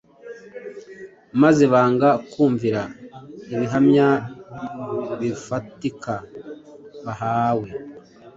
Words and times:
maze 1.41 1.63
banga 1.71 2.09
kumvira 2.31 2.81
ibihamya 3.53 4.07
bifatika 5.19 6.13
bahawe. 7.05 7.67